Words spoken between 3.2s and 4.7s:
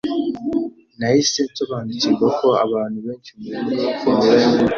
mu bigo binyuranye